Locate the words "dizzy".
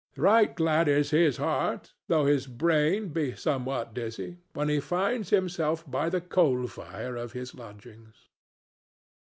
3.93-4.39